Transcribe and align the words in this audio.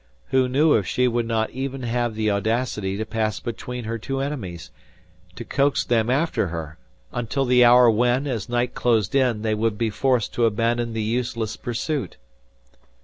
Who 0.29 0.49
knew 0.49 0.73
if 0.73 0.87
she 0.87 1.07
would 1.07 1.27
not 1.27 1.51
even 1.51 1.83
have 1.83 2.15
the 2.15 2.31
audacity 2.31 2.97
to 2.97 3.05
pass 3.05 3.39
between 3.39 3.83
her 3.83 3.99
two 3.99 4.19
enemies, 4.19 4.71
to 5.35 5.45
coax 5.45 5.83
them 5.85 6.09
after 6.09 6.47
her, 6.47 6.79
until 7.11 7.45
the 7.45 7.63
hour 7.63 7.87
when, 7.87 8.25
as 8.25 8.49
night 8.49 8.73
closed 8.73 9.13
in, 9.13 9.43
they 9.43 9.53
would 9.53 9.77
be 9.77 9.91
forced 9.91 10.33
to 10.33 10.45
abandon 10.45 10.93
the 10.93 11.03
useless 11.03 11.55
pursuit! 11.55 12.17